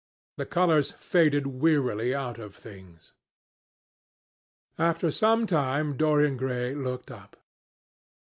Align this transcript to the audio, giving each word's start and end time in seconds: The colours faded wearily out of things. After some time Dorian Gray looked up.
The 0.37 0.47
colours 0.47 0.93
faded 0.93 1.45
wearily 1.45 2.15
out 2.15 2.39
of 2.39 2.55
things. 2.55 3.13
After 4.79 5.11
some 5.11 5.45
time 5.45 5.95
Dorian 5.95 6.37
Gray 6.37 6.73
looked 6.73 7.11
up. 7.11 7.37